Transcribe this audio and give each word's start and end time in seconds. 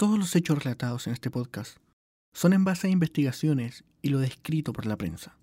Todos 0.00 0.18
los 0.18 0.34
hechos 0.34 0.64
relatados 0.64 1.06
en 1.06 1.12
este 1.12 1.30
podcast 1.30 1.76
son 2.34 2.54
en 2.54 2.64
base 2.64 2.86
a 2.86 2.90
investigaciones 2.90 3.84
y 4.00 4.08
lo 4.08 4.18
descrito 4.18 4.72
por 4.72 4.86
la 4.86 4.96
prensa. 4.96 5.36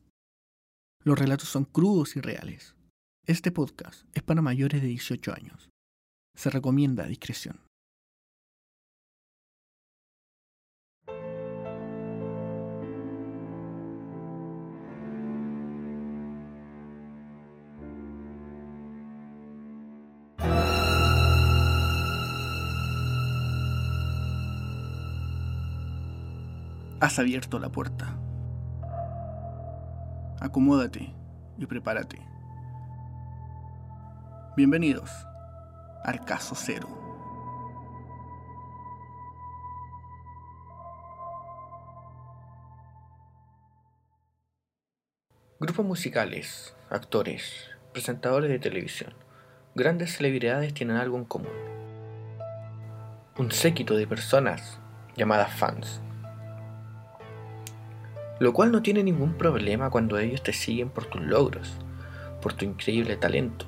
Los 1.04 1.20
relatos 1.20 1.48
son 1.48 1.64
crudos 1.64 2.16
y 2.16 2.22
reales. 2.22 2.74
Este 3.28 3.52
podcast 3.52 4.08
es 4.16 4.24
para 4.24 4.42
mayores 4.42 4.82
de 4.82 4.88
18 4.88 5.32
años. 5.32 5.70
Se 6.36 6.50
recomienda 6.50 7.06
discreción. 7.06 7.67
Has 27.00 27.20
abierto 27.20 27.60
la 27.60 27.70
puerta. 27.70 28.18
Acomódate 30.40 31.14
y 31.60 31.66
prepárate. 31.68 32.18
Bienvenidos 34.56 35.12
al 36.04 36.26
caso 36.26 36.56
cero. 36.56 36.88
Grupos 45.60 45.86
musicales, 45.86 46.76
actores, 46.90 47.70
presentadores 47.94 48.50
de 48.50 48.58
televisión, 48.58 49.14
grandes 49.76 50.18
celebridades 50.18 50.74
tienen 50.74 50.98
algo 50.98 51.20
en 51.20 51.26
común. 51.26 51.54
Un 53.38 53.52
séquito 53.52 53.96
de 53.96 54.08
personas 54.08 54.80
llamadas 55.16 55.54
fans 55.54 56.02
lo 58.40 58.54
cual 58.54 58.72
no 58.72 58.82
tiene 58.82 59.04
ningún 59.04 59.34
problema 59.34 59.90
cuando 59.90 60.20
ellos 60.20 60.44
te 60.44 60.54
siguen 60.54 60.90
por 60.90 61.06
tus 61.06 61.22
logros, 61.22 61.78
por 62.42 62.54
tu 62.54 62.66
increíble 62.66 63.18
talento, 63.18 63.66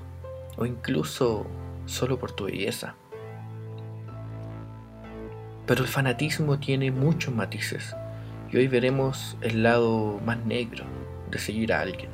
o 0.57 0.65
incluso 0.65 1.47
solo 1.85 2.19
por 2.19 2.31
tu 2.31 2.45
belleza. 2.45 2.95
Pero 5.65 5.81
el 5.81 5.87
fanatismo 5.87 6.59
tiene 6.59 6.91
muchos 6.91 7.33
matices, 7.33 7.95
y 8.51 8.57
hoy 8.57 8.67
veremos 8.67 9.37
el 9.41 9.63
lado 9.63 10.19
más 10.25 10.43
negro 10.45 10.85
de 11.29 11.39
seguir 11.39 11.73
a 11.73 11.81
alguien. 11.81 12.09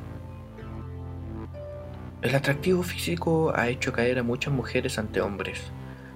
El 2.22 2.34
atractivo 2.36 2.84
físico 2.84 3.54
ha 3.56 3.68
hecho 3.68 3.94
caer 3.94 4.20
a 4.20 4.24
muchas 4.24 4.54
mujeres 4.54 4.98
ante 4.98 5.22
hombres, 5.22 5.62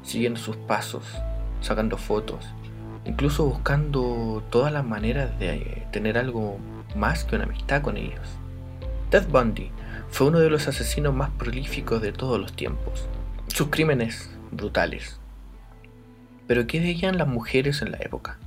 siguiendo 0.02 0.40
sus 0.40 0.56
pasos, 0.56 1.06
sacando 1.62 1.98
fotos 1.98 2.48
incluso 3.09 3.45
buscando 3.45 4.43
todas 4.52 4.71
las 4.71 4.85
maneras 4.85 5.38
de 5.39 5.88
tener 5.91 6.17
algo 6.17 6.59
más 6.95 7.23
que 7.23 7.35
una 7.35 7.45
amistad 7.45 7.81
con 7.81 7.97
ellos. 7.97 8.38
Ted 9.09 9.27
Bundy 9.27 9.71
fue 10.09 10.27
uno 10.27 10.38
de 10.38 10.52
los 10.52 10.67
asesinos 10.67 11.15
más 11.15 11.31
prolíficos 11.31 12.03
de 12.03 12.11
todos 12.11 12.39
los 12.39 12.53
tiempos. 12.53 13.07
Sus 13.47 13.69
crímenes 13.69 14.30
brutales. 14.52 15.19
Pero 16.45 16.67
¿qué 16.67 16.80
veían 16.80 17.17
las 17.17 17.27
mujeres 17.27 17.81
en 17.81 17.91
la 17.91 17.97
época? 17.97 18.37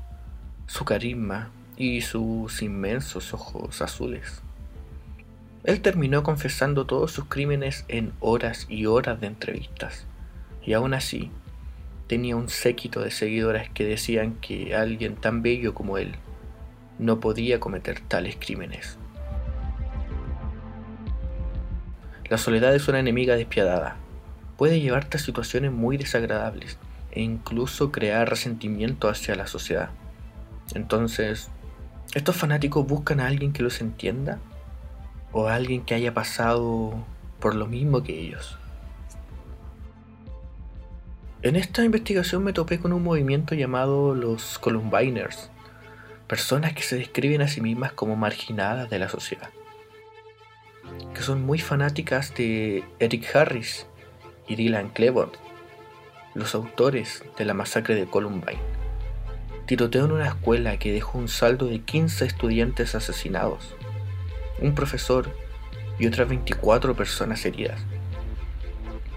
Su 0.67 0.85
carisma 0.85 1.51
y 1.77 2.03
sus 2.03 2.63
inmensos 2.63 3.35
ojos 3.35 3.83
azules. 3.83 4.43
Él 5.65 5.81
terminó 5.81 6.23
confesando 6.23 6.87
todos 6.87 7.11
sus 7.11 7.25
crímenes 7.25 7.85
en 7.89 8.13
horas 8.21 8.67
y 8.69 8.87
horas 8.87 9.21
de 9.21 9.27
entrevistas. 9.27 10.07
Y 10.65 10.75
aún 10.75 10.95
así, 10.95 11.33
tenía 12.13 12.37
un 12.37 12.51
séquito 12.51 13.01
de 13.01 13.11
seguidoras 13.11 13.71
que 13.71 13.87
decían 13.87 14.35
que 14.35 14.77
alguien 14.77 15.17
tan 15.17 15.41
bello 15.41 15.73
como 15.73 15.97
él 15.97 16.17
no 16.99 17.21
podía 17.21 17.59
cometer 17.59 18.01
tales 18.01 18.37
crímenes. 18.39 18.99
La 22.29 22.37
soledad 22.37 22.75
es 22.75 22.87
una 22.87 23.01
enemiga 23.01 23.35
despiadada. 23.35 23.97
Puede 24.59 24.83
llevarte 24.83 25.17
a 25.17 25.21
situaciones 25.21 25.73
muy 25.73 25.97
desagradables 25.97 26.77
e 27.13 27.23
incluso 27.23 27.91
crear 27.91 28.29
resentimiento 28.29 29.09
hacia 29.09 29.35
la 29.35 29.47
sociedad. 29.47 29.89
Entonces, 30.75 31.49
¿estos 32.13 32.37
fanáticos 32.37 32.87
buscan 32.87 33.21
a 33.21 33.27
alguien 33.27 33.55
que 33.55 33.63
los 33.63 33.81
entienda? 33.81 34.39
¿O 35.33 35.49
a 35.49 35.55
alguien 35.55 35.83
que 35.83 35.95
haya 35.95 36.13
pasado 36.13 36.93
por 37.41 37.55
lo 37.55 37.67
mismo 37.67 38.03
que 38.03 38.21
ellos? 38.21 38.59
En 41.43 41.57
esta 41.57 41.83
investigación 41.83 42.45
me 42.45 42.53
topé 42.53 42.79
con 42.79 42.93
un 42.93 43.03
movimiento 43.03 43.57
llamado 43.57 44.15
los 44.15 44.61
Columbiners, 44.61 45.51
personas 46.29 46.73
que 46.73 46.85
se 46.85 46.95
describen 46.95 47.43
a 47.43 47.49
sí 47.49 47.61
mismas 47.61 47.93
como 47.93 48.15
marginadas 48.15 48.89
de 48.91 49.01
la 49.01 49.09
sociedad, 49.09 49.51
que 51.13 51.23
son 51.23 51.43
muy 51.43 51.59
fanáticas 51.59 52.33
de 52.37 52.85
Eric 53.01 53.35
Harris 53.35 53.89
y 54.47 54.55
Dylan 54.55 54.91
Klebold, 54.91 55.33
los 56.35 56.55
autores 56.55 57.25
de 57.37 57.45
la 57.45 57.55
masacre 57.55 57.97
de 57.97 58.07
Columbine. 58.07 58.63
Tiroteo 59.67 60.05
en 60.05 60.13
una 60.13 60.29
escuela 60.29 60.79
que 60.79 60.93
dejó 60.93 61.19
un 61.19 61.27
saldo 61.27 61.67
de 61.67 61.81
15 61.81 62.25
estudiantes 62.25 62.95
asesinados, 62.95 63.75
un 64.61 64.77
profesor 64.77 65.29
y 65.99 66.07
otras 66.07 66.29
24 66.29 66.95
personas 66.95 67.45
heridas. 67.45 67.81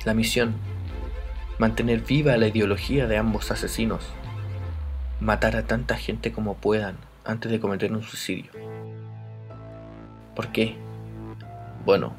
La 0.05 0.15
misión 0.15 0.55
mantener 1.57 2.01
viva 2.01 2.35
la 2.37 2.47
ideología 2.47 3.07
de 3.07 3.17
ambos 3.17 3.51
asesinos, 3.51 4.03
matar 5.19 5.55
a 5.55 5.63
tanta 5.63 5.95
gente 5.95 6.31
como 6.31 6.55
puedan 6.55 6.97
antes 7.23 7.51
de 7.51 7.59
cometer 7.59 7.93
un 7.93 8.03
suicidio. 8.03 8.51
¿Por 10.35 10.49
qué? 10.51 10.75
Bueno, 11.85 12.13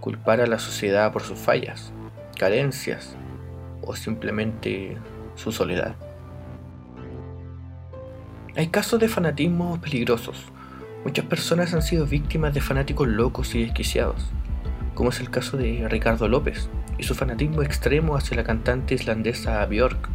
culpar 0.00 0.40
a 0.40 0.46
la 0.46 0.58
sociedad 0.58 1.12
por 1.12 1.22
sus 1.22 1.38
fallas, 1.38 1.92
carencias 2.38 3.16
o 3.82 3.96
simplemente 3.96 4.96
su 5.34 5.50
soledad. 5.50 5.96
Hay 8.54 8.68
casos 8.68 9.00
de 9.00 9.08
fanatismo 9.08 9.80
peligrosos. 9.80 10.44
Muchas 11.04 11.24
personas 11.26 11.74
han 11.74 11.82
sido 11.82 12.06
víctimas 12.06 12.54
de 12.54 12.60
fanáticos 12.60 13.08
locos 13.08 13.54
y 13.54 13.64
desquiciados, 13.64 14.30
como 14.94 15.10
es 15.10 15.20
el 15.20 15.30
caso 15.30 15.56
de 15.56 15.86
Ricardo 15.88 16.28
López, 16.28 16.68
y 16.98 17.02
su 17.02 17.14
fanatismo 17.14 17.62
extremo 17.62 18.16
hacia 18.16 18.36
la 18.36 18.44
cantante 18.44 18.94
islandesa 18.94 19.64
Björk. 19.66 20.08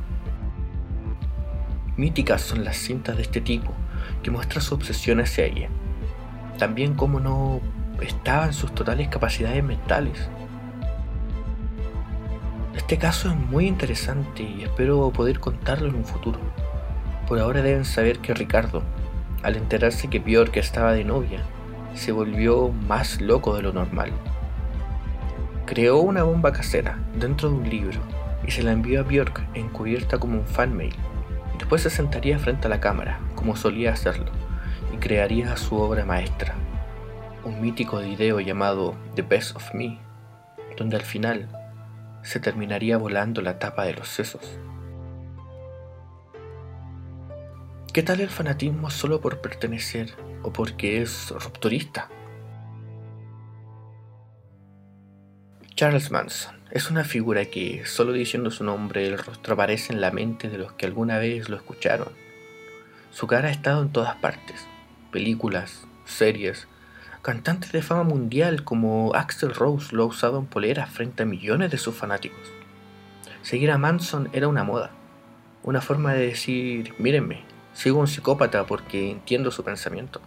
Míticas 1.98 2.42
son 2.42 2.64
las 2.64 2.78
cintas 2.78 3.18
de 3.18 3.24
este 3.24 3.42
tipo, 3.42 3.74
que 4.24 4.32
muestra 4.32 4.62
su 4.62 4.74
obsesión 4.74 5.20
hacia 5.20 5.46
ella. 5.46 5.70
También 6.58 6.96
como 6.96 7.20
no 7.20 7.62
estaba 8.02 8.46
en 8.46 8.54
sus 8.54 8.74
totales 8.74 9.08
capacidades 9.10 9.64
mentales. 9.64 10.30
Este 12.76 12.98
caso 12.98 13.30
es 13.30 13.36
muy 13.36 13.68
interesante 13.68 14.44
y 14.44 14.64
espero 14.64 15.12
poder 15.12 15.40
contarlo 15.40 15.90
en 15.90 15.96
un 15.96 16.06
futuro. 16.06 16.40
Por 17.28 17.40
ahora 17.40 17.62
deben 17.62 17.86
saber 17.86 18.20
que 18.20 18.34
Ricardo, 18.34 18.82
al 19.44 19.56
enterarse 19.56 20.08
que 20.08 20.20
Björk 20.20 20.58
estaba 20.58 20.94
de 20.94 21.04
novia, 21.04 21.42
se 21.94 22.12
volvió 22.12 22.70
más 22.70 23.22
loco 23.22 23.56
de 23.56 23.64
lo 23.64 23.74
normal 23.74 24.12
creó 25.72 26.00
una 26.00 26.24
bomba 26.24 26.52
casera 26.52 27.00
dentro 27.16 27.48
de 27.48 27.56
un 27.56 27.70
libro 27.70 28.02
y 28.46 28.52
se 28.52 28.62
la 28.62 28.74
envió 28.74 29.00
a 29.00 29.04
Björk 29.04 29.42
encubierta 29.54 30.20
como 30.20 30.40
un 30.40 30.46
fan 30.46 30.76
mail. 30.76 30.94
Después 31.58 31.82
se 31.82 31.90
sentaría 31.90 32.38
frente 32.40 32.68
a 32.68 32.70
la 32.70 32.82
cámara, 32.82 33.22
como 33.36 33.56
solía 33.56 33.94
hacerlo, 33.94 34.30
y 34.94 34.98
crearía 34.98 35.56
su 35.56 35.78
obra 35.78 36.04
maestra, 36.04 36.56
un 37.46 37.62
mítico 37.62 38.00
video 38.00 38.42
llamado 38.42 38.96
The 39.16 39.22
Best 39.22 39.56
of 39.56 39.74
Me, 39.74 39.98
donde 40.76 40.98
al 40.98 41.04
final 41.04 41.48
se 42.22 42.42
terminaría 42.42 42.98
volando 42.98 43.42
la 43.42 43.58
tapa 43.58 43.86
de 43.86 43.94
los 43.94 44.10
sesos. 44.10 44.60
¿Qué 47.94 48.04
tal 48.04 48.20
el 48.20 48.30
fanatismo 48.30 48.90
solo 48.90 49.22
por 49.22 49.40
pertenecer 49.40 50.16
o 50.44 50.52
porque 50.52 51.02
es 51.02 51.32
rupturista? 51.32 52.10
Charles 55.82 56.12
Manson 56.12 56.54
es 56.70 56.92
una 56.92 57.04
figura 57.04 57.46
que, 57.46 57.88
solo 57.88 58.14
diciendo 58.14 58.52
su 58.52 58.64
nombre, 58.64 59.08
el 59.08 59.18
rostro 59.18 59.56
aparece 59.56 59.92
en 59.92 60.00
la 60.00 60.12
mente 60.12 60.48
de 60.48 60.60
los 60.60 60.74
que 60.74 60.86
alguna 60.86 61.18
vez 61.18 61.50
lo 61.50 61.56
escucharon. 61.56 62.10
Su 63.10 63.26
cara 63.26 63.48
ha 63.48 63.52
estado 63.52 63.82
en 63.82 63.92
todas 63.92 64.16
partes, 64.18 64.68
películas, 65.12 65.88
series, 66.06 66.68
cantantes 67.24 67.72
de 67.72 67.82
fama 67.82 68.04
mundial 68.04 68.64
como 68.64 69.16
Axel 69.16 69.56
Rose 69.56 69.96
lo 69.96 70.04
ha 70.04 70.06
usado 70.06 70.38
en 70.38 70.46
poleras 70.46 70.88
frente 70.88 71.24
a 71.24 71.26
millones 71.26 71.72
de 71.72 71.80
sus 71.80 71.96
fanáticos. 71.96 72.54
Seguir 73.42 73.72
a 73.72 73.80
Manson 73.80 74.30
era 74.34 74.48
una 74.48 74.64
moda, 74.64 74.92
una 75.64 75.82
forma 75.82 76.14
de 76.14 76.28
decir, 76.28 76.94
mírenme, 77.00 77.42
sigo 77.74 78.00
un 78.00 78.08
psicópata 78.08 78.68
porque 78.68 79.10
entiendo 79.10 79.50
su 79.50 79.64
pensamiento. 79.64 80.22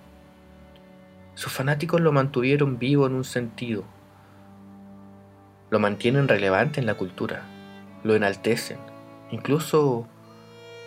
Sus 1.37 1.53
fanáticos 1.53 2.01
lo 2.01 2.11
mantuvieron 2.11 2.81
vivo 2.81 3.07
en 3.07 3.13
un 3.13 3.25
sentido, 3.25 3.85
lo 5.75 5.81
mantienen 5.81 6.29
relevante 6.29 6.79
en 6.79 6.87
la 6.87 6.95
cultura, 6.95 7.43
lo 8.05 8.15
enaltecen, 8.15 8.79
incluso 9.33 10.07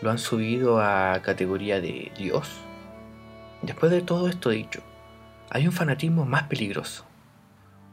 lo 0.02 0.10
han 0.10 0.18
subido 0.18 0.80
a 0.80 1.22
categoría 1.24 1.82
de 1.82 2.10
Dios. 2.18 2.50
Después 3.62 3.92
de 3.92 4.02
todo 4.02 4.30
esto 4.30 4.50
dicho, 4.50 4.80
hay 5.50 5.68
un 5.68 5.74
fanatismo 5.74 6.24
más 6.24 6.44
peligroso. 6.44 7.04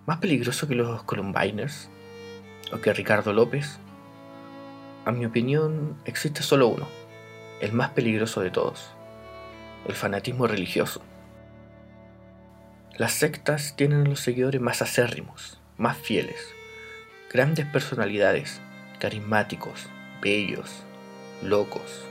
Más 0.06 0.18
peligroso 0.18 0.68
que 0.68 0.76
los 0.76 1.02
Columbiners 1.02 1.90
o 2.72 2.80
que 2.80 2.92
Ricardo 2.92 3.32
López. 3.32 3.80
A 5.04 5.10
mi 5.10 5.26
opinión, 5.26 5.96
existe 6.04 6.44
solo 6.44 6.68
uno, 6.68 6.86
el 7.60 7.72
más 7.72 7.90
peligroso 7.90 8.40
de 8.40 8.52
todos, 8.52 8.92
el 9.88 9.96
fanatismo 9.96 10.46
religioso. 10.46 11.02
Las 12.96 13.14
sectas 13.14 13.74
tienen 13.74 14.08
los 14.08 14.20
seguidores 14.20 14.60
más 14.60 14.80
acérrimos, 14.80 15.58
más 15.76 15.96
fieles, 15.96 16.54
grandes 17.32 17.66
personalidades, 17.66 18.60
carismáticos, 18.98 19.88
bellos, 20.22 20.84
locos. 21.42 22.04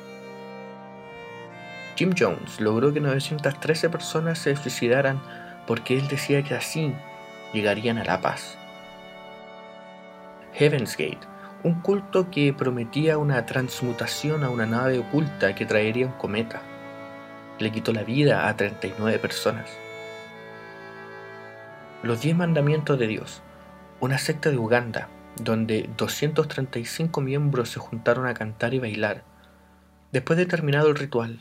Jim 1.96 2.14
Jones 2.18 2.60
logró 2.60 2.92
que 2.92 3.00
913 3.00 3.90
personas 3.90 4.40
se 4.40 4.56
suicidaran 4.56 5.22
porque 5.68 5.98
él 5.98 6.08
decía 6.08 6.44
que 6.44 6.56
así 6.56 6.94
llegarían 7.54 7.98
a 7.98 8.04
la 8.04 8.20
paz. 8.22 8.58
Heaven's 10.54 10.98
Gate, 10.98 11.20
un 11.64 11.82
culto 11.82 12.30
que 12.30 12.54
prometía 12.54 13.18
una 13.18 13.46
transmutación 13.46 14.44
a 14.44 14.50
una 14.50 14.66
nave 14.66 15.00
oculta 15.00 15.56
que 15.56 15.66
traería 15.66 16.08
un 16.08 16.14
cometa, 16.14 16.62
le 17.60 17.72
quitó 17.72 17.94
la 17.94 18.04
vida 18.04 18.48
a 18.48 18.58
39 18.58 19.20
personas. 19.20 19.70
Los 22.02 22.22
Diez 22.22 22.36
Mandamientos 22.36 23.00
de 23.00 23.08
Dios, 23.08 23.42
una 24.04 24.18
secta 24.18 24.52
de 24.52 24.58
Uganda, 24.58 25.08
donde 25.42 25.90
235 25.96 27.22
miembros 27.22 27.70
se 27.70 27.80
juntaron 27.80 28.28
a 28.28 28.34
cantar 28.34 28.74
y 28.74 28.80
bailar. 28.80 29.24
Después 30.12 30.36
de 30.36 30.46
terminado 30.46 30.90
el 30.90 30.98
ritual, 30.98 31.40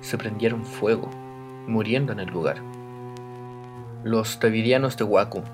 se 0.00 0.18
prendieron 0.18 0.66
fuego, 0.66 1.08
muriendo 1.68 2.12
en 2.12 2.18
el 2.18 2.28
lugar. 2.28 2.56
Los 4.02 4.40
Davidianos 4.40 4.96
de 4.96 5.04
Waco, 5.04 5.44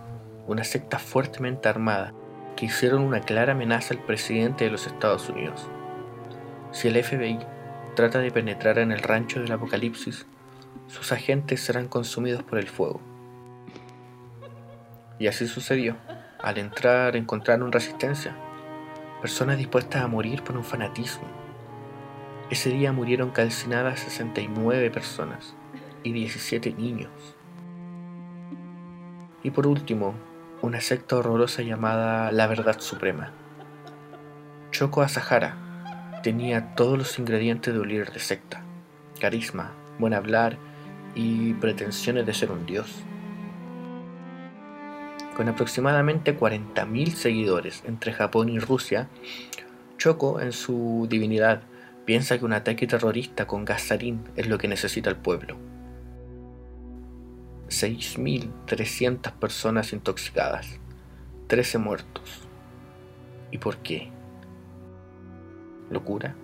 una 0.47 0.65
secta 0.65 0.99
fuertemente 0.99 1.69
armada, 1.69 2.15
que 2.57 2.65
hicieron 2.65 3.03
una 3.03 3.21
clara 3.21 3.53
amenaza 3.53 3.93
al 3.93 4.01
presidente 4.01 4.65
de 4.65 4.71
los 4.71 4.87
Estados 4.87 5.29
Unidos. 5.29 5.69
Si 6.73 6.89
el 6.89 7.05
FBI 7.05 7.41
trata 7.95 8.21
de 8.21 8.31
penetrar 8.31 8.79
en 8.79 8.91
el 8.91 9.03
rancho 9.03 9.43
del 9.43 9.53
apocalipsis, 9.53 10.25
sus 10.87 11.13
agentes 11.13 11.61
serán 11.61 11.89
consumidos 11.89 12.43
por 12.43 12.59
el 12.59 12.69
fuego. 12.69 13.03
Y 15.19 15.27
así 15.27 15.47
sucedió. 15.47 15.97
Al 16.43 16.57
entrar 16.59 17.17
encontraron 17.17 17.73
resistencia, 17.73 18.37
personas 19.21 19.59
dispuestas 19.59 20.05
a 20.05 20.07
morir 20.07 20.45
por 20.45 20.57
un 20.57 20.63
fanatismo. 20.63 21.27
Ese 22.49 22.71
día 22.71 22.93
murieron 22.93 23.31
calcinadas 23.31 24.01
69 24.01 24.91
personas 24.93 25.57
y 26.05 26.13
17 26.13 26.75
niños. 26.75 27.11
Y 29.43 29.51
por 29.51 29.67
último, 29.67 30.15
una 30.63 30.81
secta 30.81 31.17
horrorosa 31.17 31.63
llamada 31.63 32.31
La 32.31 32.47
Verdad 32.47 32.79
Suprema. 32.79 33.33
Choco 34.71 35.03
Asahara 35.03 36.21
tenía 36.23 36.77
todos 36.77 36.97
los 36.97 37.19
ingredientes 37.19 37.75
de 37.75 37.81
un 37.81 37.89
líder 37.89 38.13
de 38.13 38.21
secta, 38.21 38.63
carisma, 39.21 39.73
buen 39.99 40.15
hablar 40.15 40.57
y 41.17 41.55
pretensiones 41.55 42.27
de 42.27 42.35
ser 42.35 42.53
un 42.53 42.65
dios. 42.65 43.03
Con 45.39 45.49
aproximadamente 45.49 46.37
40.000 46.37 47.15
seguidores 47.15 47.85
entre 47.87 48.13
Japón 48.13 48.49
y 48.49 48.59
Rusia, 48.59 49.09
Choco, 49.97 50.41
en 50.41 50.51
su 50.51 51.07
divinidad, 51.09 51.63
piensa 52.05 52.37
que 52.37 52.45
un 52.45 52.55
ataque 52.55 52.89
terrorista 52.89 53.47
con 53.47 53.65
gasarín 53.65 54.25
es 54.35 54.49
lo 54.49 54.59
que 54.59 54.67
necesita 54.67 55.11
el 55.11 55.17
pueblo. 55.17 55.57
6.300 57.69 59.31
personas 59.35 59.93
intoxicadas, 59.93 60.81
13 61.47 61.79
muertos. 61.79 62.49
¿Y 63.53 63.59
por 63.59 63.77
qué? 63.77 64.11
¿Locura? 65.89 66.35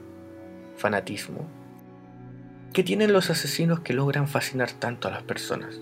¿Fanatismo? 0.76 1.48
¿Qué 2.72 2.84
tienen 2.84 3.12
los 3.12 3.28
asesinos 3.28 3.80
que 3.80 3.92
logran 3.92 4.28
fascinar 4.28 4.70
tanto 4.70 5.08
a 5.08 5.10
las 5.10 5.24
personas? 5.24 5.80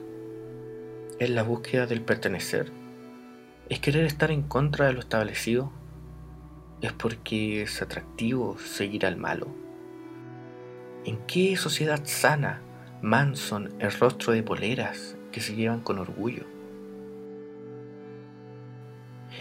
¿Es 1.19 1.29
la 1.29 1.43
búsqueda 1.43 1.85
del 1.85 2.00
pertenecer? 2.00 2.81
¿Es 3.69 3.79
querer 3.81 4.05
estar 4.05 4.31
en 4.31 4.43
contra 4.43 4.87
de 4.87 4.93
lo 4.93 5.00
establecido? 5.00 5.73
¿Es 6.81 6.93
porque 6.93 7.62
es 7.62 7.81
atractivo 7.81 8.59
seguir 8.59 9.06
al 9.06 9.17
malo? 9.17 9.47
¿En 11.05 11.19
qué 11.26 11.56
sociedad 11.56 12.00
sana 12.05 12.61
Manson 13.03 13.73
el 13.79 13.93
rostro 13.93 14.32
de 14.32 14.43
poleras 14.43 15.17
que 15.31 15.41
se 15.41 15.55
llevan 15.55 15.81
con 15.81 15.99
orgullo? 15.99 16.44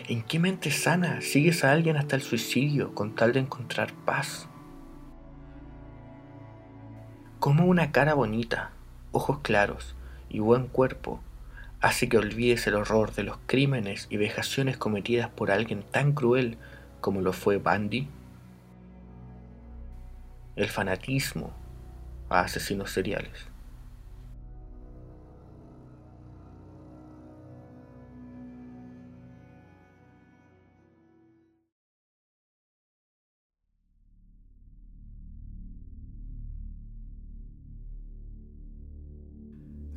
¿En 0.07 0.21
qué 0.21 0.39
mente 0.39 0.71
sana 0.71 1.21
sigues 1.21 1.63
a 1.63 1.71
alguien 1.71 1.97
hasta 1.97 2.15
el 2.15 2.21
suicidio 2.21 2.93
con 2.93 3.15
tal 3.15 3.33
de 3.33 3.39
encontrar 3.39 3.91
paz? 4.05 4.47
¿Cómo 7.39 7.65
una 7.65 7.91
cara 7.91 8.13
bonita, 8.13 8.71
ojos 9.11 9.39
claros 9.39 9.95
y 10.29 10.39
buen 10.39 10.67
cuerpo 10.67 11.21
hace 11.81 12.07
que 12.07 12.17
olvides 12.17 12.67
el 12.67 12.75
horror 12.75 13.13
de 13.13 13.23
los 13.23 13.37
crímenes 13.47 14.07
y 14.09 14.17
vejaciones 14.17 14.77
cometidas 14.77 15.29
por 15.29 15.51
alguien 15.51 15.83
tan 15.83 16.13
cruel 16.13 16.57
como 17.01 17.21
lo 17.21 17.33
fue 17.33 17.57
Bandy? 17.57 18.07
El 20.55 20.69
fanatismo 20.69 21.51
a 22.29 22.41
asesinos 22.41 22.91
seriales. 22.91 23.50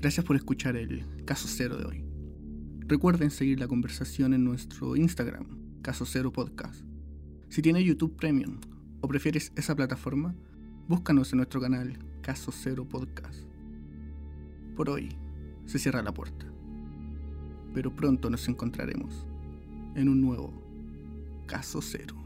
Gracias 0.04 0.26
por 0.26 0.36
escuchar 0.36 0.76
el 0.76 1.02
caso 1.24 1.48
cero 1.48 1.78
de 1.78 1.86
hoy. 1.86 2.04
Recuerden 2.80 3.30
seguir 3.30 3.58
la 3.58 3.68
conversación 3.68 4.34
en 4.34 4.44
nuestro 4.44 4.96
Instagram, 4.96 5.46
Caso 5.80 6.04
Cero 6.04 6.30
Podcast. 6.30 6.84
Si 7.48 7.62
tienes 7.62 7.86
YouTube 7.86 8.14
Premium 8.14 8.60
o 9.00 9.08
prefieres 9.08 9.50
esa 9.56 9.74
plataforma, 9.74 10.34
búscanos 10.88 11.32
en 11.32 11.38
nuestro 11.38 11.58
canal 11.58 11.98
Caso 12.20 12.52
Cero 12.52 12.86
Podcast. 12.86 13.44
Por 14.76 14.90
hoy 14.90 15.08
se 15.64 15.78
cierra 15.78 16.02
la 16.02 16.12
puerta, 16.12 16.44
pero 17.72 17.96
pronto 17.96 18.28
nos 18.28 18.46
encontraremos 18.46 19.26
en 19.94 20.10
un 20.10 20.20
nuevo 20.20 20.52
Caso 21.46 21.80
Cero. 21.80 22.23